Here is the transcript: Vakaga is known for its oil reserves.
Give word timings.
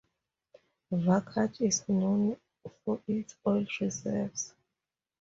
Vakaga 1.03 1.61
is 1.63 1.87
known 1.87 2.35
for 2.83 2.99
its 3.07 3.35
oil 3.45 3.67
reserves. 3.79 4.55